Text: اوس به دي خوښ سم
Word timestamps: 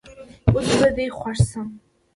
اوس 0.53 0.69
به 0.79 0.89
دي 0.95 1.05
خوښ 1.17 1.37
سم 1.49 1.67